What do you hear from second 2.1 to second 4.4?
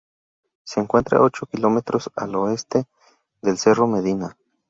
al oeste del Cerro Medina.